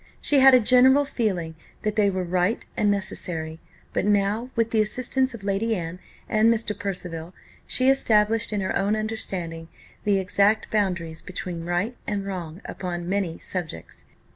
She 0.19 0.39
had 0.39 0.55
a 0.55 0.59
general 0.59 1.05
feeling 1.05 1.53
that 1.83 1.95
they 1.95 2.09
were 2.09 2.23
right 2.23 2.65
and 2.75 2.89
necessary; 2.89 3.59
but 3.93 4.03
now, 4.03 4.49
with 4.55 4.71
the 4.71 4.81
assistance 4.81 5.35
of 5.35 5.43
Lady 5.43 5.75
Anne 5.75 5.99
and 6.27 6.51
Mr. 6.51 6.75
Percival, 6.75 7.35
she 7.67 7.87
established 7.87 8.51
in 8.51 8.61
her 8.61 8.75
own 8.75 8.95
understanding 8.95 9.67
the 10.03 10.17
exact 10.17 10.71
boundaries 10.71 11.21
between 11.21 11.65
right 11.65 11.95
and 12.07 12.25
wrong 12.25 12.61
upon 12.65 13.07
many 13.07 13.37
subjects. 13.37 14.05